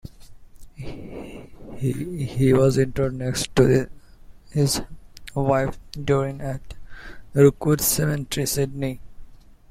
[1.75, 3.87] He was interred next to
[4.49, 4.81] his
[5.35, 6.73] wife, Doreen, at
[7.35, 8.99] Rookwood Cemetery, Sydney.